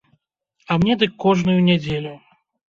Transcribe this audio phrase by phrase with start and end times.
[0.71, 2.17] А мне дык кожную нядзелю.